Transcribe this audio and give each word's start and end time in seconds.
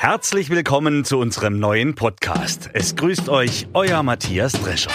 Herzlich 0.00 0.48
willkommen 0.48 1.04
zu 1.04 1.18
unserem 1.18 1.58
neuen 1.58 1.96
Podcast. 1.96 2.70
Es 2.72 2.94
grüßt 2.94 3.28
euch 3.28 3.66
euer 3.72 4.04
Matthias 4.04 4.52
Drescher. 4.52 4.92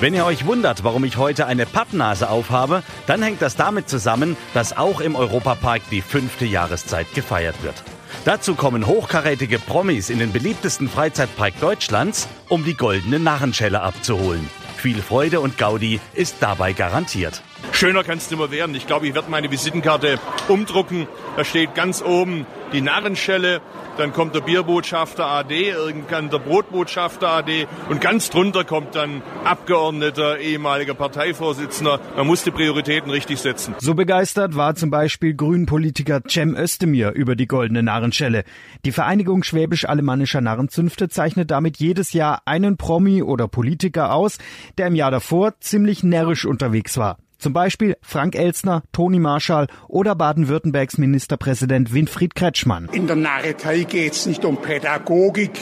Wenn 0.00 0.12
ihr 0.12 0.24
euch 0.24 0.44
wundert, 0.44 0.82
warum 0.82 1.04
ich 1.04 1.18
heute 1.18 1.46
eine 1.46 1.64
Pappnase 1.64 2.30
aufhabe, 2.30 2.82
dann 3.06 3.22
hängt 3.22 3.42
das 3.42 3.54
damit 3.54 3.88
zusammen, 3.88 4.36
dass 4.54 4.76
auch 4.76 5.00
im 5.00 5.14
Europapark 5.14 5.82
die 5.92 6.02
fünfte 6.02 6.46
Jahreszeit 6.46 7.14
gefeiert 7.14 7.62
wird. 7.62 7.80
Dazu 8.24 8.56
kommen 8.56 8.88
hochkarätige 8.88 9.60
Promis 9.60 10.10
in 10.10 10.18
den 10.18 10.32
beliebtesten 10.32 10.88
Freizeitpark 10.88 11.60
Deutschlands, 11.60 12.26
um 12.48 12.64
die 12.64 12.74
goldene 12.74 13.20
Narrenschelle 13.20 13.82
abzuholen. 13.82 14.50
Viel 14.78 15.00
Freude 15.00 15.38
und 15.38 15.58
Gaudi 15.58 16.00
ist 16.12 16.38
dabei 16.40 16.72
garantiert. 16.72 17.40
Schöner 17.76 18.04
kann 18.04 18.16
es 18.16 18.30
mehr 18.30 18.50
werden. 18.50 18.74
Ich 18.74 18.86
glaube, 18.86 19.06
ich 19.06 19.14
werde 19.14 19.30
meine 19.30 19.50
Visitenkarte 19.50 20.18
umdrucken. 20.48 21.06
Da 21.36 21.44
steht 21.44 21.74
ganz 21.74 22.02
oben 22.02 22.46
die 22.72 22.80
Narrenschelle, 22.80 23.60
dann 23.98 24.14
kommt 24.14 24.34
der 24.34 24.40
Bierbotschafter 24.40 25.26
AD, 25.26 25.68
irgendwann 25.68 26.30
der 26.30 26.38
Brotbotschafter 26.38 27.28
AD 27.28 27.66
und 27.90 28.00
ganz 28.00 28.30
drunter 28.30 28.64
kommt 28.64 28.94
dann 28.94 29.20
Abgeordneter, 29.44 30.38
ehemaliger 30.38 30.94
Parteivorsitzender. 30.94 32.00
Man 32.16 32.26
muss 32.26 32.44
die 32.44 32.50
Prioritäten 32.50 33.10
richtig 33.10 33.40
setzen. 33.40 33.74
So 33.78 33.92
begeistert 33.92 34.56
war 34.56 34.74
zum 34.74 34.88
Beispiel 34.88 35.34
Grünpolitiker 35.34 36.22
Cem 36.26 36.56
Özdemir 36.56 37.12
über 37.12 37.36
die 37.36 37.46
goldene 37.46 37.82
Narrenschelle. 37.82 38.44
Die 38.86 38.92
Vereinigung 38.92 39.42
Schwäbisch-Alemannischer 39.42 40.40
Narrenzünfte 40.40 41.10
zeichnet 41.10 41.50
damit 41.50 41.76
jedes 41.76 42.14
Jahr 42.14 42.40
einen 42.46 42.78
Promi 42.78 43.22
oder 43.22 43.48
Politiker 43.48 44.14
aus, 44.14 44.38
der 44.78 44.86
im 44.86 44.94
Jahr 44.94 45.10
davor 45.10 45.60
ziemlich 45.60 46.02
närrisch 46.02 46.46
unterwegs 46.46 46.96
war. 46.96 47.18
Zum 47.38 47.52
Beispiel 47.52 47.96
Frank 48.00 48.34
Elstner, 48.34 48.82
Toni 48.92 49.18
Marschall 49.18 49.66
oder 49.88 50.14
Baden-Württembergs 50.14 50.98
Ministerpräsident 50.98 51.92
Winfried 51.92 52.34
Kretschmann. 52.34 52.88
In 52.92 53.06
der 53.06 53.16
Narretei 53.16 53.82
geht 53.82 54.12
es 54.12 54.26
nicht 54.26 54.44
um 54.44 54.56
Pädagogik, 54.56 55.52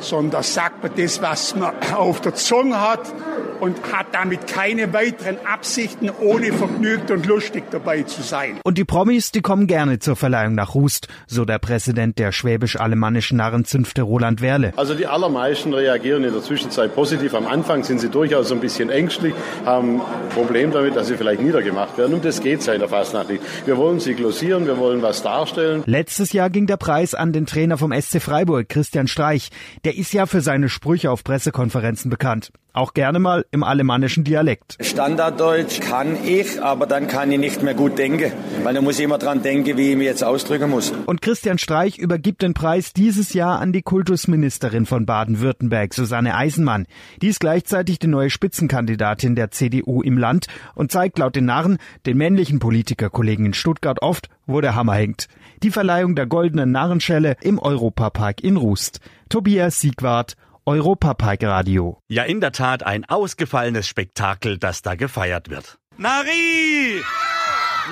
sondern 0.00 0.42
sagt 0.42 0.82
man 0.82 0.92
das, 0.96 1.22
was 1.22 1.54
man 1.56 1.74
auf 1.94 2.20
der 2.20 2.34
Zunge 2.34 2.80
hat 2.80 3.12
und 3.60 3.76
hat 3.92 4.06
damit 4.12 4.46
keine 4.46 4.92
weiteren 4.92 5.38
Absichten, 5.46 6.10
ohne 6.10 6.52
vergnügt 6.52 7.10
und 7.10 7.26
lustig 7.26 7.64
dabei 7.70 8.02
zu 8.02 8.22
sein. 8.22 8.58
Und 8.64 8.78
die 8.78 8.84
Promis, 8.84 9.30
die 9.32 9.42
kommen 9.42 9.66
gerne 9.66 9.98
zur 9.98 10.16
Verleihung 10.16 10.54
nach 10.54 10.74
Rust, 10.74 11.08
so 11.26 11.44
der 11.44 11.58
Präsident 11.58 12.18
der 12.18 12.32
schwäbisch-alemannischen 12.32 13.36
Narrenzünfte 13.36 14.02
Roland 14.02 14.40
Werle. 14.40 14.72
Also 14.76 14.94
die 14.94 15.06
allermeisten 15.06 15.74
reagieren 15.74 16.24
in 16.24 16.32
der 16.32 16.42
Zwischenzeit 16.42 16.94
positiv. 16.94 17.34
Am 17.34 17.46
Anfang 17.46 17.84
sind 17.84 18.00
sie 18.00 18.08
durchaus 18.08 18.50
ein 18.50 18.60
bisschen 18.60 18.90
ängstlich, 18.90 19.34
haben 19.64 20.00
ein 20.00 20.28
Problem 20.30 20.72
damit, 20.72 20.96
dass 20.96 21.08
sie 21.08 21.16
vielleicht 21.16 21.42
niedergemacht 21.42 21.98
werden. 21.98 22.14
Und 22.14 22.24
das 22.24 22.40
geht 22.40 22.62
seit 22.62 22.80
der 22.80 22.88
Fastnacht 22.88 23.28
nicht. 23.28 23.42
Wir 23.66 23.76
wollen 23.76 24.00
sie 24.00 24.14
glossieren, 24.14 24.66
wir 24.66 24.78
wollen 24.78 25.02
was 25.02 25.22
darstellen. 25.22 25.82
Letztes 25.86 26.32
Jahr 26.32 26.50
ging 26.50 26.66
der 26.66 26.76
Preis 26.76 27.14
an 27.14 27.32
den 27.32 27.46
Trainer 27.46 27.76
vom 27.76 27.92
SC 27.92 28.22
Freiburg, 28.22 28.68
Christian 28.68 29.06
Streich. 29.06 29.50
Der 29.84 29.89
ist 29.94 30.12
ja 30.12 30.26
für 30.26 30.40
seine 30.40 30.68
Sprüche 30.68 31.10
auf 31.10 31.24
Pressekonferenzen 31.24 32.10
bekannt. 32.10 32.52
Auch 32.72 32.94
gerne 32.94 33.18
mal 33.18 33.44
im 33.50 33.64
alemannischen 33.64 34.22
Dialekt. 34.22 34.76
Standarddeutsch 34.80 35.80
kann 35.80 36.16
ich, 36.24 36.62
aber 36.62 36.86
dann 36.86 37.08
kann 37.08 37.32
ich 37.32 37.38
nicht 37.38 37.62
mehr 37.64 37.74
gut 37.74 37.98
denken, 37.98 38.32
weil 38.62 38.74
da 38.74 38.80
muss 38.80 38.98
ich 38.98 39.04
immer 39.04 39.18
dran 39.18 39.42
denken, 39.42 39.76
wie 39.76 39.90
ich 39.90 39.96
mich 39.96 40.06
jetzt 40.06 40.22
ausdrücken 40.22 40.70
muss. 40.70 40.92
Und 41.06 41.20
Christian 41.20 41.58
Streich 41.58 41.98
übergibt 41.98 42.42
den 42.42 42.54
Preis 42.54 42.92
dieses 42.92 43.34
Jahr 43.34 43.58
an 43.58 43.72
die 43.72 43.82
Kultusministerin 43.82 44.86
von 44.86 45.04
Baden-Württemberg, 45.04 45.92
Susanne 45.92 46.36
Eisenmann. 46.36 46.86
Die 47.22 47.28
ist 47.28 47.40
gleichzeitig 47.40 47.98
die 47.98 48.06
neue 48.06 48.30
Spitzenkandidatin 48.30 49.34
der 49.34 49.50
CDU 49.50 50.00
im 50.00 50.16
Land 50.16 50.46
und 50.76 50.92
zeigt 50.92 51.18
laut 51.18 51.34
den 51.34 51.46
Narren 51.46 51.78
den 52.06 52.16
männlichen 52.18 52.60
Politikerkollegen 52.60 53.46
in 53.46 53.54
Stuttgart 53.54 54.00
oft, 54.00 54.28
wo 54.46 54.60
der 54.60 54.76
Hammer 54.76 54.94
hängt. 54.94 55.26
Die 55.64 55.70
Verleihung 55.70 56.14
der 56.14 56.26
goldenen 56.26 56.70
Narrenschelle 56.70 57.36
im 57.40 57.58
Europapark 57.58 58.42
in 58.42 58.56
Rust. 58.56 59.00
Tobias 59.30 59.78
Siegwart, 59.78 60.34
Europapark 60.66 61.44
Radio. 61.44 62.02
Ja, 62.08 62.24
in 62.24 62.40
der 62.40 62.50
Tat 62.50 62.82
ein 62.82 63.04
ausgefallenes 63.04 63.86
Spektakel, 63.86 64.58
das 64.58 64.82
da 64.82 64.96
gefeiert 64.96 65.48
wird. 65.50 65.78
Nari! 65.96 67.00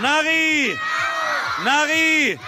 Nari! 0.02 0.76
Nari! 1.64 2.38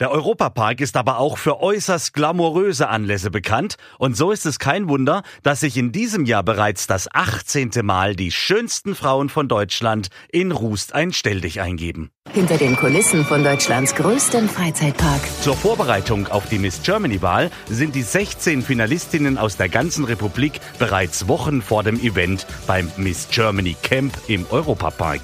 Der 0.00 0.10
Europapark 0.10 0.80
ist 0.80 0.96
aber 0.96 1.18
auch 1.18 1.36
für 1.36 1.60
äußerst 1.60 2.14
glamouröse 2.14 2.88
Anlässe 2.88 3.30
bekannt 3.30 3.76
und 3.98 4.16
so 4.16 4.30
ist 4.30 4.46
es 4.46 4.58
kein 4.58 4.88
Wunder, 4.88 5.22
dass 5.42 5.60
sich 5.60 5.76
in 5.76 5.92
diesem 5.92 6.24
Jahr 6.24 6.42
bereits 6.42 6.86
das 6.86 7.06
18. 7.12 7.70
Mal 7.82 8.16
die 8.16 8.32
schönsten 8.32 8.94
Frauen 8.94 9.28
von 9.28 9.46
Deutschland 9.46 10.08
in 10.32 10.52
Rust 10.52 10.94
ein 10.94 11.12
Stelldich 11.12 11.60
eingeben. 11.60 12.10
Hinter 12.32 12.56
den 12.56 12.76
Kulissen 12.76 13.26
von 13.26 13.44
Deutschlands 13.44 13.94
größtem 13.94 14.48
Freizeitpark. 14.48 15.20
Zur 15.42 15.54
Vorbereitung 15.54 16.28
auf 16.28 16.48
die 16.48 16.58
Miss 16.58 16.80
Germany-Wahl 16.82 17.50
sind 17.68 17.94
die 17.94 18.02
16 18.02 18.62
Finalistinnen 18.62 19.36
aus 19.36 19.58
der 19.58 19.68
ganzen 19.68 20.06
Republik 20.06 20.60
bereits 20.78 21.28
Wochen 21.28 21.60
vor 21.60 21.82
dem 21.82 22.00
Event 22.00 22.46
beim 22.66 22.90
Miss 22.96 23.28
Germany 23.30 23.76
Camp 23.82 24.16
im 24.28 24.46
Europapark. 24.48 25.20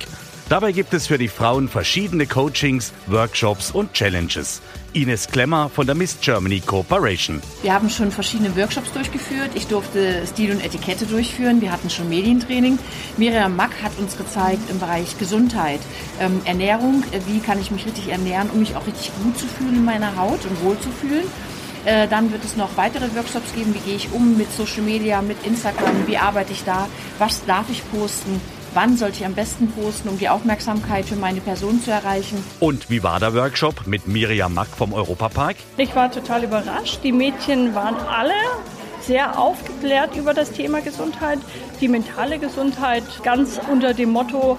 Dabei 0.48 0.70
gibt 0.70 0.94
es 0.94 1.08
für 1.08 1.18
die 1.18 1.26
Frauen 1.26 1.68
verschiedene 1.68 2.24
Coachings, 2.24 2.92
Workshops 3.08 3.72
und 3.72 3.92
Challenges. 3.94 4.62
Ines 4.92 5.26
Klemmer 5.26 5.68
von 5.68 5.86
der 5.86 5.96
Miss 5.96 6.18
Germany 6.20 6.60
Corporation. 6.60 7.42
Wir 7.62 7.74
haben 7.74 7.90
schon 7.90 8.12
verschiedene 8.12 8.54
Workshops 8.54 8.92
durchgeführt. 8.92 9.50
Ich 9.56 9.66
durfte 9.66 10.24
Stil 10.24 10.52
und 10.52 10.64
Etikette 10.64 11.04
durchführen. 11.04 11.60
Wir 11.60 11.72
hatten 11.72 11.90
schon 11.90 12.08
Medientraining. 12.08 12.78
Miriam 13.16 13.56
Mack 13.56 13.72
hat 13.82 13.98
uns 13.98 14.16
gezeigt 14.16 14.70
im 14.70 14.78
Bereich 14.78 15.18
Gesundheit, 15.18 15.80
ähm, 16.20 16.40
Ernährung, 16.44 17.02
äh, 17.10 17.18
wie 17.26 17.40
kann 17.40 17.60
ich 17.60 17.72
mich 17.72 17.84
richtig 17.84 18.08
ernähren, 18.10 18.48
um 18.50 18.60
mich 18.60 18.76
auch 18.76 18.86
richtig 18.86 19.10
gut 19.20 19.36
zu 19.36 19.48
fühlen 19.48 19.74
in 19.74 19.84
meiner 19.84 20.14
Haut 20.14 20.44
und 20.44 20.62
wohl 20.62 20.78
zu 20.78 20.90
fühlen. 20.92 21.26
Äh, 21.86 22.06
dann 22.06 22.30
wird 22.30 22.44
es 22.44 22.56
noch 22.56 22.76
weitere 22.76 23.12
Workshops 23.16 23.52
geben. 23.52 23.74
Wie 23.74 23.80
gehe 23.80 23.96
ich 23.96 24.12
um 24.12 24.36
mit 24.36 24.52
Social 24.52 24.82
Media, 24.82 25.22
mit 25.22 25.44
Instagram? 25.44 26.06
Wie 26.06 26.18
arbeite 26.18 26.52
ich 26.52 26.62
da? 26.62 26.88
Was 27.18 27.44
darf 27.46 27.66
ich 27.68 27.82
posten? 27.90 28.40
Wann 28.76 28.98
sollte 28.98 29.20
ich 29.20 29.26
am 29.26 29.34
besten 29.34 29.68
posten, 29.68 30.10
um 30.10 30.18
die 30.18 30.28
Aufmerksamkeit 30.28 31.06
für 31.06 31.16
meine 31.16 31.40
Person 31.40 31.82
zu 31.82 31.90
erreichen. 31.90 32.44
Und 32.60 32.90
wie 32.90 33.02
war 33.02 33.18
der 33.18 33.34
Workshop 33.34 33.86
mit 33.86 34.06
Miriam 34.06 34.52
Mack 34.52 34.68
vom 34.68 34.92
Europapark? 34.92 35.56
Ich 35.78 35.96
war 35.96 36.12
total 36.12 36.44
überrascht. 36.44 37.00
Die 37.02 37.12
Mädchen 37.12 37.74
waren 37.74 37.96
alle 37.96 38.34
sehr 39.00 39.38
aufgeklärt 39.38 40.14
über 40.16 40.34
das 40.34 40.52
Thema 40.52 40.82
Gesundheit, 40.82 41.38
die 41.80 41.88
mentale 41.88 42.38
Gesundheit, 42.38 43.04
ganz 43.22 43.58
unter 43.70 43.94
dem 43.94 44.10
Motto, 44.10 44.58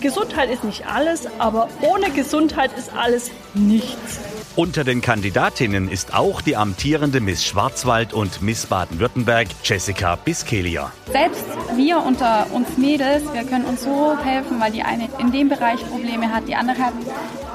Gesundheit 0.00 0.50
ist 0.50 0.64
nicht 0.64 0.84
alles, 0.86 1.28
aber 1.38 1.68
ohne 1.80 2.10
Gesundheit 2.10 2.72
ist 2.76 2.92
alles 2.92 3.30
nichts. 3.54 4.18
Unter 4.54 4.84
den 4.84 5.00
Kandidatinnen 5.00 5.88
ist 5.88 6.12
auch 6.12 6.42
die 6.42 6.56
amtierende 6.56 7.22
Miss 7.22 7.42
Schwarzwald 7.42 8.12
und 8.12 8.42
Miss 8.42 8.66
Baden-Württemberg 8.66 9.48
Jessica 9.64 10.16
Biskelia. 10.16 10.92
Selbst 11.10 11.46
wir 11.74 12.02
unter 12.02 12.46
uns 12.52 12.76
Mädels, 12.76 13.22
wir 13.32 13.44
können 13.44 13.64
uns 13.64 13.82
so 13.82 14.14
helfen, 14.22 14.60
weil 14.60 14.70
die 14.70 14.82
eine 14.82 15.08
in 15.18 15.32
dem 15.32 15.48
Bereich 15.48 15.80
Probleme 15.88 16.30
hat, 16.30 16.48
die 16.48 16.54
andere 16.54 16.76
hat 16.76 16.92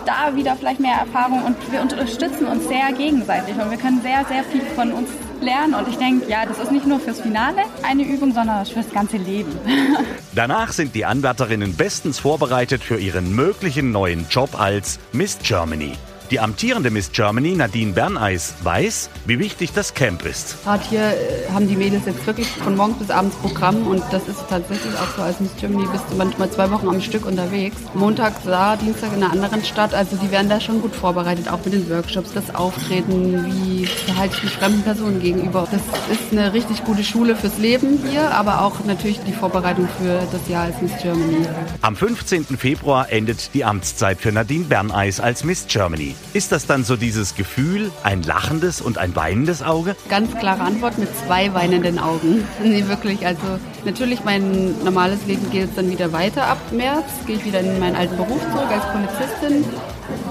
da 0.08 0.36
wieder 0.36 0.56
vielleicht 0.56 0.80
mehr 0.80 0.96
Erfahrung 0.96 1.44
und 1.44 1.56
wir 1.72 1.82
unterstützen 1.82 2.48
uns 2.48 2.68
sehr 2.68 2.92
gegenseitig 2.98 3.54
und 3.58 3.70
wir 3.70 3.78
können 3.78 4.02
sehr, 4.02 4.26
sehr 4.28 4.44
viel 4.44 4.62
von 4.62 4.92
uns 4.92 5.10
lernen. 5.40 5.76
Und 5.76 5.88
ich 5.90 5.98
denke, 5.98 6.28
ja, 6.28 6.48
das 6.48 6.58
ist 6.58 6.72
nicht 6.72 6.88
nur 6.88 7.00
fürs 7.00 7.22
Finale 7.22 7.62
eine 7.84 8.06
Übung, 8.06 8.34
sondern 8.34 8.66
fürs 8.66 8.90
ganze 8.90 9.18
Leben. 9.18 9.52
Danach 10.34 10.72
sind 10.72 10.96
die 10.96 11.06
Anwärterinnen 11.06 11.76
bestens 11.76 12.18
vorbereitet 12.18 12.82
für 12.82 12.98
ihren 12.98 13.36
möglichen 13.36 13.92
neuen 13.92 14.26
Job 14.32 14.60
als 14.60 14.98
Miss 15.12 15.38
Germany. 15.44 15.94
Die 16.30 16.42
amtierende 16.42 16.92
Miss 16.92 17.14
Germany, 17.14 17.56
Nadine 17.56 17.94
Berneis, 17.94 18.54
weiß, 18.62 19.10
wie 19.28 19.40
wichtig 19.40 19.72
das 19.72 19.94
Camp 19.94 20.26
ist. 20.26 20.62
Gerade 20.66 20.84
hier 20.90 21.00
äh, 21.00 21.50
haben 21.54 21.70
die 21.70 21.78
Mädels 21.78 22.06
jetzt 22.06 22.28
wirklich 22.28 22.50
von 22.50 22.76
morgens 22.76 22.98
bis 22.98 23.10
abends 23.10 23.38
Programm 23.38 23.88
und 23.88 24.04
das 24.12 24.28
ist 24.28 24.44
tatsächlich 24.50 24.94
auch 24.96 25.16
so, 25.16 25.22
als 25.22 25.40
Miss 25.40 25.52
Germany 25.58 25.88
bist 25.90 26.04
du 26.10 26.18
manchmal 26.18 26.52
zwei 26.52 26.70
Wochen 26.70 26.90
am 26.90 27.00
Stück 27.00 27.26
unterwegs. 27.26 27.78
Montag 27.94 28.34
da, 28.44 28.76
Dienstag 28.76 29.14
in 29.16 29.24
einer 29.24 29.32
anderen 29.32 29.64
Stadt, 29.64 29.94
also 29.94 30.18
die 30.18 30.30
werden 30.30 30.50
da 30.50 30.60
schon 30.60 30.82
gut 30.82 30.94
vorbereitet, 30.94 31.50
auch 31.50 31.64
mit 31.64 31.74
den 31.74 31.90
Workshops, 31.90 32.34
das 32.34 32.54
Auftreten, 32.54 33.46
wie 33.46 33.86
verhalte 33.86 34.36
ich 34.36 34.44
mich 34.44 34.54
fremden 34.54 34.82
Personen 34.82 35.22
gegenüber. 35.22 35.66
Das 35.72 35.82
ist 36.12 36.34
eine 36.34 36.52
richtig 36.52 36.84
gute 36.84 37.06
Schule 37.06 37.38
fürs 37.38 37.58
Leben 37.58 38.00
hier, 38.10 38.32
aber 38.32 38.64
auch 38.64 38.84
natürlich 38.84 39.22
die 39.22 39.34
Vorbereitung 39.34 39.88
für 39.98 40.28
das 40.30 40.50
Jahr 40.50 40.64
als 40.64 40.82
Miss 40.82 40.92
Germany. 41.02 41.48
Am 41.80 41.96
15. 41.96 42.44
Februar 42.58 43.10
endet 43.14 43.54
die 43.54 43.64
Amtszeit 43.64 44.20
für 44.20 44.34
Nadine 44.34 44.66
Berneis 44.66 45.22
als 45.22 45.46
Miss 45.46 45.68
Germany. 45.70 46.17
Ist 46.34 46.52
das 46.52 46.68
dann 46.68 46.84
so 46.84 46.96
dieses 46.96 47.36
Gefühl, 47.36 47.92
ein 48.04 48.22
lachendes 48.22 48.82
und 48.82 48.98
ein 48.98 49.16
weinendes 49.16 49.64
Auge? 49.64 49.96
Ganz 50.10 50.36
klare 50.38 50.62
Antwort 50.62 50.98
mit 50.98 51.10
zwei 51.26 51.54
weinenden 51.54 52.00
Augen. 52.00 52.44
Nee, 52.64 52.88
wirklich. 52.88 53.26
Also 53.26 53.60
natürlich 53.86 54.24
mein 54.26 54.76
normales 54.84 55.26
Leben 55.26 55.50
geht 55.52 55.62
jetzt 55.62 55.78
dann 55.78 55.90
wieder 55.90 56.12
weiter 56.12 56.48
ab 56.48 56.58
März. 56.72 57.06
Gehe 57.26 57.38
ich 57.38 57.46
wieder 57.46 57.62
in 57.62 57.80
meinen 57.80 57.96
alten 57.96 58.18
Beruf 58.18 58.42
zurück 58.52 58.70
als 58.70 58.84
Polizistin. 58.92 59.64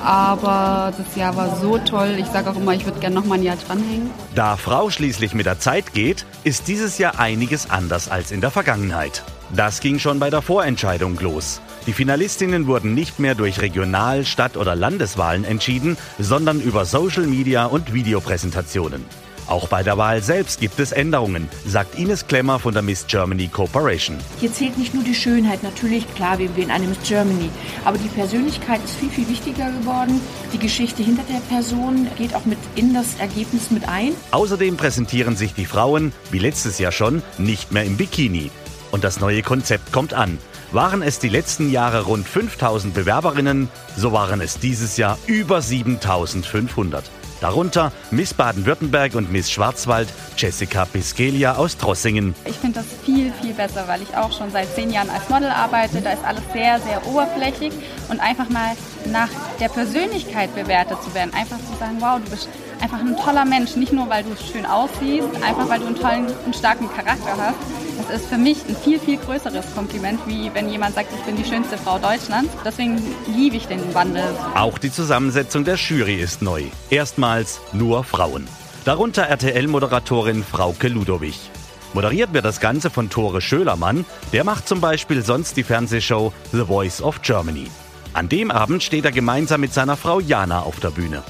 Aber 0.03 0.93
das 0.97 1.17
Jahr 1.17 1.37
war 1.37 1.57
so 1.57 1.79
toll. 1.79 2.17
Ich 2.19 2.27
sage 2.27 2.51
auch 2.51 2.57
immer, 2.57 2.75
ich 2.75 2.85
würde 2.85 3.01
gerne 3.01 3.15
noch 3.15 3.25
mal 3.25 3.37
ein 3.37 3.43
Jahr 3.43 3.57
dranhängen. 3.57 4.11
Da 4.35 4.57
Frau 4.57 4.91
schließlich 4.91 5.35
mit 5.35 5.47
der 5.47 5.59
Zeit 5.59 5.93
geht, 5.93 6.27
ist 6.45 6.69
dieses 6.69 6.99
Jahr 6.99 7.19
einiges 7.19 7.71
anders 7.71 8.09
als 8.09 8.31
in 8.31 8.41
der 8.41 8.51
Vergangenheit. 8.51 9.23
Das 9.55 9.81
ging 9.81 9.99
schon 9.99 10.19
bei 10.19 10.31
der 10.31 10.43
Vorentscheidung 10.43 11.19
los. 11.21 11.61
Die 11.87 11.93
Finalistinnen 11.93 12.67
wurden 12.67 12.95
nicht 12.95 13.21
mehr 13.21 13.37
durch 13.37 13.61
Regional-, 13.61 14.25
Stadt- 14.25 14.57
oder 14.57 14.75
Landeswahlen 14.75 15.45
entschieden, 15.45 15.97
sondern 16.19 16.61
über 16.61 16.85
Social 16.85 17.27
Media 17.27 17.67
und 17.67 17.95
Videopräsentationen. 17.95 19.05
Auch 19.47 19.69
bei 19.69 19.85
der 19.85 19.97
Wahl 19.97 20.21
selbst 20.21 20.59
gibt 20.59 20.81
es 20.81 20.91
Änderungen, 20.91 21.49
sagt 21.65 21.97
Ines 21.97 22.27
Klemmer 22.27 22.59
von 22.59 22.75
der 22.75 22.83
Miss 22.83 23.07
Germany 23.07 23.47
Corporation. 23.47 24.17
Hier 24.41 24.53
zählt 24.53 24.77
nicht 24.77 24.93
nur 24.93 25.05
die 25.05 25.15
Schönheit, 25.15 25.63
natürlich, 25.63 26.13
klar, 26.17 26.41
wir 26.41 26.57
wählen 26.57 26.73
eine 26.73 26.89
Miss 26.89 26.99
Germany, 27.07 27.51
aber 27.85 27.97
die 27.99 28.09
Persönlichkeit 28.09 28.83
ist 28.85 28.97
viel, 28.97 29.11
viel 29.11 29.29
wichtiger 29.29 29.71
geworden. 29.71 30.21
Die 30.53 30.59
Geschichte 30.59 31.05
hinter 31.05 31.23
der 31.31 31.39
Person 31.49 32.09
geht 32.19 32.35
auch 32.35 32.45
mit 32.45 32.59
in 32.75 32.93
das 32.93 33.21
Ergebnis 33.21 33.71
mit 33.71 33.89
ein. 33.89 34.13
Außerdem 34.33 34.77
präsentieren 34.77 35.37
sich 35.37 35.55
die 35.55 35.67
Frauen, 35.67 36.13
wie 36.33 36.41
letztes 36.41 36.81
Jahr 36.81 36.91
schon, 36.91 37.23
nicht 37.39 37.71
mehr 37.71 37.85
im 37.85 37.97
Bikini. 37.97 38.51
Und 38.91 39.05
das 39.05 39.21
neue 39.21 39.43
Konzept 39.43 39.93
kommt 39.93 40.15
an. 40.15 40.39
Waren 40.73 41.03
es 41.03 41.19
die 41.19 41.29
letzten 41.29 41.71
Jahre 41.71 42.03
rund 42.03 42.27
5000 42.27 42.95
Bewerberinnen, 42.95 43.69
so 43.97 44.13
waren 44.13 44.41
es 44.41 44.59
dieses 44.59 44.97
Jahr 44.97 45.19
über 45.27 45.63
7500. 45.63 47.05
Darunter 47.41 47.93
Miss 48.11 48.33
Baden-Württemberg 48.33 49.15
und 49.15 49.31
Miss 49.31 49.51
Schwarzwald 49.51 50.09
Jessica 50.37 50.87
Biskelia 50.87 51.57
aus 51.57 51.77
Trossingen. 51.77 52.35
Ich 52.47 52.57
finde 52.57 52.81
das 52.81 52.87
viel, 53.05 53.33
viel 53.43 53.53
besser, 53.53 53.87
weil 53.89 54.01
ich 54.03 54.17
auch 54.17 54.33
schon 54.33 54.51
seit 54.51 54.75
zehn 54.75 54.91
Jahren 54.91 55.11
als 55.11 55.29
Model 55.29 55.51
arbeite. 55.51 56.01
Da 56.01 56.13
ist 56.13 56.25
alles 56.25 56.43
sehr, 56.53 56.81
sehr 56.81 57.07
oberflächlich 57.07 57.73
und 58.09 58.21
einfach 58.21 58.49
mal 58.49 58.75
nach 59.13 59.29
der 59.61 59.69
Persönlichkeit 59.69 60.55
bewertet 60.55 61.03
zu 61.03 61.13
werden. 61.15 61.33
Einfach 61.35 61.59
zu 61.59 61.79
sagen, 61.79 61.97
wow, 62.01 62.19
du 62.25 62.31
bist 62.31 62.49
einfach 62.81 63.01
ein 63.01 63.17
toller 63.17 63.45
Mensch. 63.45 63.77
Nicht 63.77 63.93
nur, 63.93 64.09
weil 64.09 64.25
du 64.25 64.31
schön 64.37 64.67
aussiehst, 64.67 65.29
einfach 65.43 65.69
weil 65.69 65.81
du 65.81 65.87
einen 65.87 65.97
tollen 65.97 66.27
und 66.45 66.55
starken 66.55 66.89
Charakter 66.89 67.37
hast. 67.37 67.57
Das 67.99 68.21
ist 68.21 68.29
für 68.29 68.39
mich 68.39 68.59
ein 68.69 68.77
viel, 68.77 68.99
viel 68.99 69.17
größeres 69.17 69.75
Kompliment, 69.75 70.21
wie 70.27 70.51
wenn 70.55 70.69
jemand 70.69 70.95
sagt, 70.95 71.09
ich 71.15 71.25
bin 71.25 71.37
die 71.37 71.49
schönste 71.49 71.79
Frau 71.79 71.99
Deutschlands. 71.99 72.51
Deswegen 72.65 73.03
liebe 73.35 73.57
ich 73.57 73.67
den 73.67 73.95
Wandel. 73.95 74.25
Auch 74.55 74.79
die 74.79 74.93
Zusammensetzung 74.93 75.65
der 75.65 75.77
Jury 75.77 76.17
ist 76.17 76.43
neu. 76.43 76.65
Erstmals 76.91 77.61
nur 77.73 78.05
Frauen. 78.05 78.47
Darunter 78.85 79.25
RTL-Moderatorin 79.25 80.45
Frauke 80.45 80.89
Ludowig. 80.89 81.51
Moderiert 81.95 82.33
wird 82.33 82.45
das 82.45 82.61
Ganze 82.61 82.91
von 82.91 83.11
Tore 83.11 83.41
Schölermann. 83.41 84.05
Der 84.33 84.45
macht 84.45 84.69
zum 84.69 84.81
Beispiel 84.81 85.25
sonst 85.25 85.57
die 85.57 85.63
Fernsehshow 85.63 86.33
The 86.53 86.65
Voice 86.65 87.01
of 87.01 87.23
Germany. 87.23 87.69
An 88.13 88.29
dem 88.29 88.51
Abend 88.51 88.83
steht 88.83 89.05
er 89.05 89.13
gemeinsam 89.13 89.61
mit 89.61 89.73
seiner 89.73 89.97
Frau 89.97 90.21
Jana 90.21 90.61
auf 90.61 90.79
der 90.79 90.91
Bühne. 90.91 91.23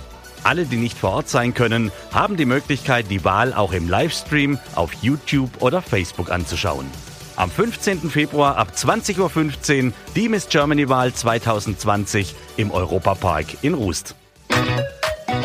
Alle, 0.47 0.65
die 0.65 0.77
nicht 0.77 0.97
vor 0.97 1.11
Ort 1.11 1.29
sein 1.29 1.55
können, 1.55 1.91
haben 2.13 2.37
die 2.37 2.45
Möglichkeit, 2.45 3.11
die 3.11 3.25
Wahl 3.25 3.53
auch 3.53 3.73
im 3.73 3.89
Livestream 3.89 4.61
auf 4.77 4.93
YouTube 5.03 5.51
oder 5.61 5.83
Facebook 5.83 6.31
anzuschauen. 6.31 6.87
Am 7.35 7.51
15. 7.51 8.09
Februar 8.11 8.57
ab 8.57 8.69
20.15 8.73 9.87
Uhr 9.87 9.93
die 10.15 10.29
Miss 10.29 10.49
Germany 10.49 10.89
Wahl 10.89 11.13
2020 11.13 12.37
im 12.57 12.71
Europapark 12.71 13.47
in 13.63 13.75
Rust. 13.75 14.15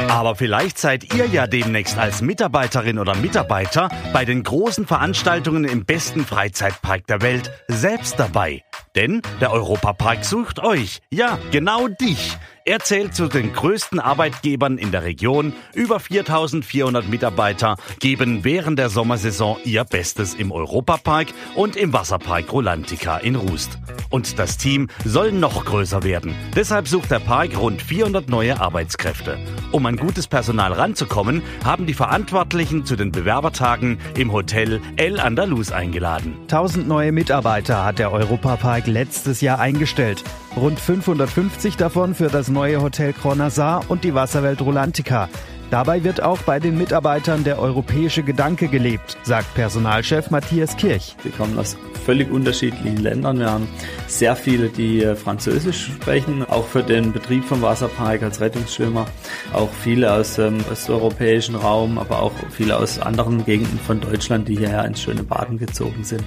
Aber 0.08 0.36
vielleicht 0.36 0.78
seid 0.78 1.16
ihr 1.16 1.26
ja 1.26 1.48
demnächst 1.48 1.98
als 1.98 2.22
Mitarbeiterin 2.22 3.00
oder 3.00 3.16
Mitarbeiter 3.16 3.90
bei 4.14 4.24
den 4.24 4.44
großen 4.44 4.86
Veranstaltungen 4.86 5.64
im 5.64 5.84
besten 5.84 6.26
Freizeitpark 6.26 7.08
der 7.08 7.24
Welt 7.24 7.50
selbst 7.68 8.20
dabei. 8.20 8.62
Denn 8.96 9.24
der 9.40 9.52
Europapark 9.52 10.26
sucht 10.26 10.60
euch. 10.60 11.00
Ja, 11.10 11.40
genau 11.50 11.88
dich. 11.88 12.38
Er 12.72 12.80
zählt 12.80 13.14
zu 13.14 13.28
den 13.28 13.52
größten 13.52 14.00
Arbeitgebern 14.00 14.78
in 14.78 14.94
der 14.94 15.04
Region. 15.04 15.52
Über 15.74 16.00
4400 16.00 17.06
Mitarbeiter 17.10 17.76
geben 18.00 18.46
während 18.46 18.80
der 18.80 18.90
Sommersaison 18.90 19.58
ihr 19.66 19.84
Bestes 19.84 20.36
im 20.36 20.54
Europapark 20.54 21.28
und 21.56 21.76
im 21.76 21.92
Wasserpark 21.92 22.50
Rolantica 22.54 23.18
in 23.18 23.36
Rust. 23.36 23.78
Und 24.10 24.40
das 24.40 24.58
Team 24.58 24.88
soll 25.04 25.34
noch 25.34 25.66
größer 25.66 26.04
werden. 26.04 26.34
Deshalb 26.56 26.88
sucht 26.88 27.12
der 27.12 27.20
Park 27.20 27.60
rund 27.60 27.82
400 27.82 28.30
neue 28.30 28.58
Arbeitskräfte. 28.62 29.38
Um 29.74 29.86
an 29.86 29.98
gutes 29.98 30.28
Personal 30.28 30.72
ranzukommen, 30.72 31.42
haben 31.66 31.88
die 31.88 31.94
Verantwortlichen 31.94 32.86
zu 32.86 32.96
den 32.96 33.12
Bewerbertagen 33.12 34.00
im 34.16 34.32
Hotel 34.32 34.80
El 34.96 35.20
Andalus 35.20 35.74
eingeladen. 35.74 36.38
1000 36.44 36.88
neue 36.88 37.12
Mitarbeiter 37.12 37.84
hat 37.84 38.00
der 38.00 38.14
Europapark 38.14 38.88
letztes 38.88 39.42
Jahr 39.42 39.60
eingestellt. 39.60 40.24
Rund 40.56 40.80
550 40.80 41.78
davon 41.78 42.14
für 42.14 42.28
das 42.28 42.50
neue 42.50 42.82
Hotel 42.82 43.14
Cronazar 43.14 43.86
und 43.88 44.04
die 44.04 44.14
Wasserwelt 44.14 44.62
Rolantica. 44.62 45.30
Dabei 45.72 46.04
wird 46.04 46.22
auch 46.22 46.40
bei 46.40 46.60
den 46.60 46.78
Mitarbeitern 46.78 47.46
der 47.46 47.58
europäische 47.58 48.24
Gedanke 48.24 48.68
gelebt, 48.68 49.18
sagt 49.24 49.54
Personalchef 49.54 50.30
Matthias 50.30 50.76
Kirch. 50.76 51.16
Wir 51.24 51.32
kommen 51.32 51.58
aus 51.58 51.78
völlig 52.06 52.30
unterschiedlichen 52.30 52.98
Ländern. 52.98 53.40
Wir 53.40 53.52
haben 53.52 53.70
sehr 54.08 54.36
viele, 54.36 54.68
die 54.68 55.02
äh, 55.02 55.16
Französisch 55.16 55.86
sprechen, 55.86 56.44
auch 56.44 56.66
für 56.66 56.84
den 56.84 57.14
Betrieb 57.14 57.46
vom 57.46 57.62
Wasserpark 57.62 58.22
als 58.24 58.42
Rettungsschwimmer. 58.42 59.06
Auch 59.54 59.70
viele 59.72 60.12
aus 60.12 60.36
dem 60.36 60.58
osteuropäischen 60.70 61.56
Raum, 61.56 61.98
aber 61.98 62.22
auch 62.22 62.34
viele 62.50 62.76
aus 62.76 63.00
anderen 63.00 63.46
Gegenden 63.46 63.80
von 63.80 64.02
Deutschland, 64.02 64.50
die 64.50 64.58
hierher 64.58 64.84
ins 64.84 65.02
schöne 65.02 65.24
Baden 65.24 65.58
gezogen 65.58 66.04
sind. 66.04 66.24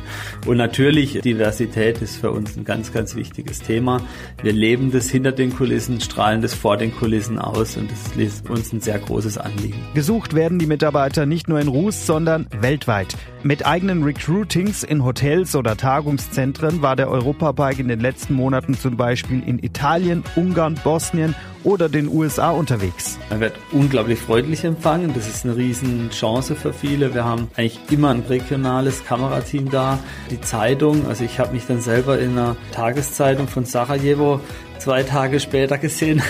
Und 0.46 0.56
natürlich, 0.56 1.20
Diversität 1.20 2.00
ist 2.00 2.16
für 2.16 2.30
uns 2.30 2.56
ein 2.56 2.64
ganz, 2.64 2.92
ganz 2.94 3.14
wichtiges 3.14 3.60
Thema. 3.60 4.00
Wir 4.42 4.52
leben 4.52 4.90
das 4.90 5.10
hinter 5.10 5.32
den 5.32 5.54
Kulissen, 5.54 6.00
strahlen 6.00 6.40
das 6.40 6.54
vor 6.54 6.78
den 6.78 6.94
Kulissen 6.94 7.38
aus 7.38 7.76
und 7.76 7.90
das 7.90 8.16
ist 8.16 8.48
uns 8.48 8.72
ein 8.72 8.80
sehr 8.80 8.98
großes 8.98 9.33
Anliegen. 9.38 9.78
Gesucht 9.94 10.34
werden 10.34 10.58
die 10.58 10.66
Mitarbeiter 10.66 11.26
nicht 11.26 11.48
nur 11.48 11.60
in 11.60 11.68
Ruß, 11.68 12.06
sondern 12.06 12.46
weltweit. 12.60 13.16
Mit 13.42 13.66
eigenen 13.66 14.02
Recruitings 14.02 14.82
in 14.82 15.04
Hotels 15.04 15.54
oder 15.54 15.76
Tagungszentren 15.76 16.82
war 16.82 16.96
der 16.96 17.10
Europapark 17.10 17.78
in 17.78 17.88
den 17.88 18.00
letzten 18.00 18.34
Monaten 18.34 18.74
zum 18.74 18.96
Beispiel 18.96 19.42
in 19.46 19.58
Italien, 19.58 20.24
Ungarn, 20.36 20.74
Bosnien 20.82 21.34
oder 21.64 21.88
den 21.88 22.08
USA 22.08 22.50
unterwegs. 22.50 23.18
Man 23.30 23.40
wird 23.40 23.54
unglaublich 23.72 24.20
freundlich 24.20 24.64
empfangen. 24.64 25.12
Das 25.14 25.28
ist 25.28 25.44
eine 25.44 25.56
riesen 25.56 26.10
Chance 26.10 26.54
für 26.54 26.72
viele. 26.72 27.14
Wir 27.14 27.24
haben 27.24 27.48
eigentlich 27.56 27.80
immer 27.90 28.10
ein 28.10 28.20
regionales 28.20 29.04
Kamerateam 29.04 29.70
da. 29.70 29.98
Die 30.30 30.40
Zeitung, 30.40 31.06
also 31.08 31.24
ich 31.24 31.40
habe 31.40 31.52
mich 31.52 31.66
dann 31.66 31.80
selber 31.80 32.18
in 32.18 32.32
einer 32.32 32.56
Tageszeitung 32.72 33.48
von 33.48 33.64
Sarajevo 33.64 34.40
zwei 34.78 35.02
Tage 35.02 35.40
später 35.40 35.78
gesehen. 35.78 36.22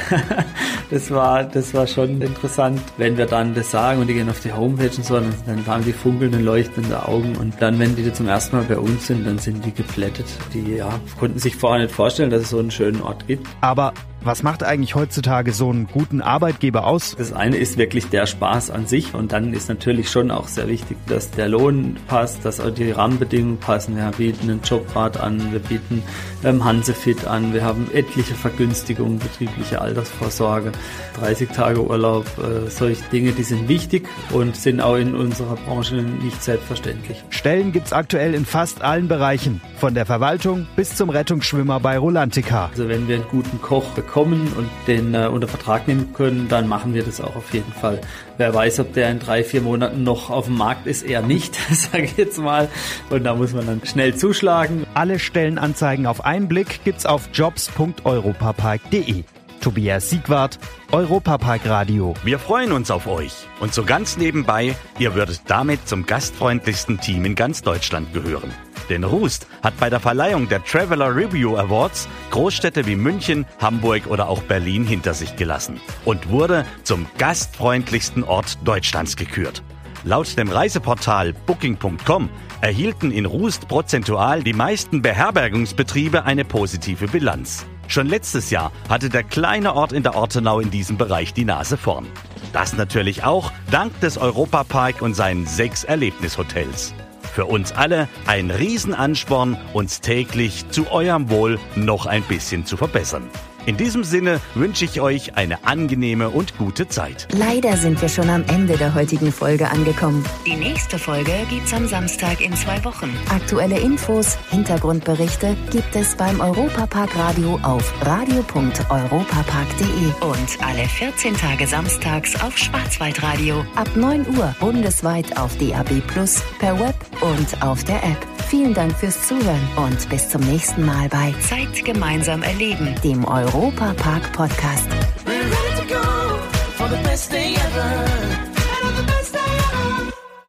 das 0.90 1.10
war, 1.10 1.44
das 1.44 1.74
war 1.74 1.86
schon 1.86 2.22
interessant, 2.22 2.80
wenn 2.96 3.16
wir 3.16 3.26
dann 3.26 3.54
das 3.54 3.70
sagen 3.70 4.00
und 4.00 4.06
die 4.06 4.14
gehen 4.14 4.30
auf 4.30 4.40
die 4.40 4.52
Homepage 4.52 4.90
und 4.96 5.04
so, 5.04 5.14
dann, 5.14 5.34
dann 5.46 5.66
haben 5.66 5.84
die 5.84 5.92
funkelnden, 5.92 6.44
leuchtenden 6.44 6.94
Augen 6.94 7.36
und 7.36 7.54
dann, 7.60 7.78
wenn 7.78 7.96
die 7.96 8.12
zum 8.12 8.28
ersten 8.28 8.56
Mal 8.56 8.64
bei 8.68 8.78
uns 8.78 9.08
sind, 9.08 9.26
dann 9.26 9.38
sind 9.38 9.64
die 9.64 9.72
geplättet. 9.72 10.26
Die 10.52 10.76
ja, 10.76 10.88
konnten 11.18 11.38
sich 11.38 11.56
vorher 11.56 11.82
nicht 11.82 11.94
vorstellen, 11.94 12.30
dass 12.30 12.42
es 12.42 12.50
so 12.50 12.58
einen 12.58 12.70
schönen 12.70 13.02
Ort 13.02 13.26
gibt. 13.26 13.46
Aber 13.60 13.92
was 14.24 14.42
macht 14.42 14.62
eigentlich 14.62 14.94
heutzutage 14.94 15.52
so 15.52 15.70
einen 15.70 15.86
guten 15.86 16.22
Arbeitgeber 16.22 16.86
aus? 16.86 17.14
Das 17.16 17.32
eine 17.32 17.56
ist 17.56 17.76
wirklich 17.76 18.08
der 18.08 18.26
Spaß 18.26 18.70
an 18.70 18.86
sich 18.86 19.14
und 19.14 19.32
dann 19.32 19.52
ist 19.52 19.68
natürlich 19.68 20.10
schon 20.10 20.30
auch 20.30 20.48
sehr 20.48 20.68
wichtig, 20.68 20.96
dass 21.06 21.30
der 21.30 21.48
Lohn 21.48 21.96
passt, 22.06 22.44
dass 22.44 22.60
auch 22.60 22.70
die 22.70 22.90
Rahmenbedingungen 22.90 23.58
passen. 23.58 23.96
Wir 23.96 24.10
bieten 24.16 24.50
einen 24.50 24.60
Jobrad 24.62 25.20
an, 25.20 25.52
wir 25.52 25.58
bieten 25.58 26.02
ähm, 26.42 26.64
Hansefit 26.64 27.26
an, 27.26 27.52
wir 27.52 27.64
haben 27.64 27.88
etliche 27.92 28.34
Vergünstigungen, 28.34 29.18
betriebliche 29.18 29.80
Altersvorsorge, 29.80 30.72
30 31.20 31.50
Tage 31.50 31.86
Urlaub, 31.86 32.26
äh, 32.38 32.70
solche 32.70 33.02
Dinge, 33.12 33.32
die 33.32 33.42
sind 33.42 33.68
wichtig 33.68 34.08
und 34.30 34.56
sind 34.56 34.80
auch 34.80 34.96
in 34.96 35.14
unserer 35.14 35.56
Branche 35.56 35.96
nicht 35.96 36.42
selbstverständlich. 36.42 37.22
Stellen 37.28 37.72
gibt's 37.72 37.92
aktuell 37.92 38.34
in 38.34 38.46
fast 38.46 38.82
allen 38.82 39.08
Bereichen, 39.08 39.60
von 39.76 39.94
der 39.94 40.06
Verwaltung 40.06 40.66
bis 40.76 40.96
zum 40.96 41.10
Rettungsschwimmer 41.10 41.80
bei 41.80 41.98
Rolantica. 41.98 42.68
Also 42.70 42.88
wenn 42.88 43.06
wir 43.06 43.16
einen 43.16 43.28
guten 43.28 43.60
Koch 43.60 43.90
bekommen, 43.90 44.13
bekommen 44.14 44.52
und 44.56 44.70
den 44.86 45.12
äh, 45.12 45.26
unter 45.26 45.48
Vertrag 45.48 45.88
nehmen 45.88 46.12
können, 46.14 46.46
dann 46.48 46.68
machen 46.68 46.94
wir 46.94 47.02
das 47.02 47.20
auch 47.20 47.34
auf 47.34 47.52
jeden 47.52 47.72
Fall. 47.72 48.00
Wer 48.38 48.54
weiß, 48.54 48.78
ob 48.78 48.92
der 48.92 49.10
in 49.10 49.18
drei, 49.18 49.42
vier 49.42 49.60
Monaten 49.60 50.04
noch 50.04 50.30
auf 50.30 50.46
dem 50.46 50.56
Markt 50.56 50.86
ist, 50.86 51.02
eher 51.02 51.20
nicht, 51.20 51.56
sage 51.72 52.04
ich 52.04 52.16
jetzt 52.16 52.38
mal. 52.38 52.68
Und 53.10 53.24
da 53.24 53.34
muss 53.34 53.52
man 53.52 53.66
dann 53.66 53.82
schnell 53.84 54.14
zuschlagen. 54.14 54.86
Alle 54.94 55.18
Stellenanzeigen 55.18 56.06
auf 56.06 56.24
einen 56.24 56.46
Blick 56.46 56.84
gibt's 56.84 57.06
auf 57.06 57.28
jobs.europapark.de. 57.32 59.24
Tobias 59.60 60.10
Siegwart, 60.10 60.60
Europapark 60.92 61.66
Radio. 61.66 62.14
Wir 62.22 62.38
freuen 62.38 62.70
uns 62.70 62.92
auf 62.92 63.08
euch. 63.08 63.32
Und 63.58 63.74
so 63.74 63.82
ganz 63.82 64.16
nebenbei, 64.16 64.76
ihr 65.00 65.16
würdet 65.16 65.40
damit 65.48 65.88
zum 65.88 66.06
gastfreundlichsten 66.06 67.00
Team 67.00 67.24
in 67.24 67.34
ganz 67.34 67.62
Deutschland 67.62 68.12
gehören. 68.14 68.52
Denn 68.88 69.04
Rust 69.04 69.46
hat 69.62 69.76
bei 69.78 69.90
der 69.90 70.00
Verleihung 70.00 70.48
der 70.48 70.62
Traveler 70.64 71.14
Review 71.14 71.56
Awards 71.56 72.08
Großstädte 72.30 72.86
wie 72.86 72.96
München, 72.96 73.46
Hamburg 73.60 74.06
oder 74.08 74.28
auch 74.28 74.42
Berlin 74.42 74.84
hinter 74.84 75.14
sich 75.14 75.36
gelassen 75.36 75.80
und 76.04 76.28
wurde 76.28 76.64
zum 76.82 77.06
gastfreundlichsten 77.18 78.24
Ort 78.24 78.58
Deutschlands 78.64 79.16
gekürt. 79.16 79.62
Laut 80.04 80.36
dem 80.36 80.50
Reiseportal 80.50 81.32
Booking.com 81.32 82.28
erhielten 82.60 83.10
in 83.10 83.24
Rust 83.24 83.68
prozentual 83.68 84.42
die 84.42 84.52
meisten 84.52 85.00
Beherbergungsbetriebe 85.00 86.24
eine 86.24 86.44
positive 86.44 87.08
Bilanz. 87.08 87.64
Schon 87.88 88.06
letztes 88.06 88.50
Jahr 88.50 88.72
hatte 88.88 89.08
der 89.08 89.22
kleine 89.22 89.74
Ort 89.74 89.92
in 89.92 90.02
der 90.02 90.14
Ortenau 90.14 90.60
in 90.60 90.70
diesem 90.70 90.96
Bereich 90.96 91.32
die 91.32 91.44
Nase 91.44 91.76
vorn. 91.76 92.06
Das 92.52 92.74
natürlich 92.74 93.24
auch 93.24 93.50
dank 93.70 93.98
des 94.00 94.16
Europapark 94.16 95.02
und 95.02 95.14
seinen 95.14 95.46
sechs 95.46 95.84
Erlebnishotels. 95.84 96.94
Für 97.34 97.46
uns 97.46 97.72
alle 97.72 98.06
ein 98.26 98.52
Riesenansporn, 98.52 99.58
uns 99.72 100.00
täglich 100.00 100.68
zu 100.68 100.92
eurem 100.92 101.30
Wohl 101.30 101.58
noch 101.74 102.06
ein 102.06 102.22
bisschen 102.22 102.64
zu 102.64 102.76
verbessern. 102.76 103.28
In 103.66 103.76
diesem 103.78 104.04
Sinne 104.04 104.40
wünsche 104.54 104.84
ich 104.84 105.00
euch 105.00 105.36
eine 105.36 105.64
angenehme 105.64 106.28
und 106.28 106.58
gute 106.58 106.86
Zeit. 106.86 107.26
Leider 107.32 107.78
sind 107.78 108.02
wir 108.02 108.10
schon 108.10 108.28
am 108.28 108.44
Ende 108.48 108.76
der 108.76 108.94
heutigen 108.94 109.32
Folge 109.32 109.70
angekommen. 109.70 110.22
Die 110.46 110.54
nächste 110.54 110.98
Folge 110.98 111.32
gibt's 111.48 111.72
am 111.72 111.88
Samstag 111.88 112.42
in 112.42 112.54
zwei 112.54 112.84
Wochen. 112.84 113.10
Aktuelle 113.30 113.80
Infos, 113.80 114.36
Hintergrundberichte 114.50 115.56
gibt 115.70 115.96
es 115.96 116.14
beim 116.14 116.40
Europapark 116.40 117.16
Radio 117.16 117.58
auf 117.62 117.90
radio.europapark.de 118.04 120.12
und 120.20 120.62
alle 120.62 120.86
14 120.86 121.34
Tage 121.34 121.66
samstags 121.66 122.38
auf 122.42 122.58
Schwarzwaldradio 122.58 123.64
ab 123.76 123.88
9 123.96 124.26
Uhr 124.36 124.54
bundesweit 124.60 125.38
auf 125.38 125.56
DAB 125.56 126.02
Plus, 126.06 126.42
per 126.58 126.78
Web 126.78 126.93
und 127.24 127.62
auf 127.62 127.82
der 127.84 128.02
App. 128.04 128.26
Vielen 128.48 128.74
Dank 128.74 128.96
fürs 128.96 129.26
Zuhören 129.26 129.68
und 129.76 130.08
bis 130.10 130.28
zum 130.28 130.42
nächsten 130.42 130.84
Mal 130.84 131.08
bei 131.08 131.34
Zeit 131.40 131.84
gemeinsam 131.84 132.42
erleben, 132.42 132.94
dem 133.02 133.24
Europa 133.24 133.94
Park 133.94 134.32
Podcast. 134.32 134.88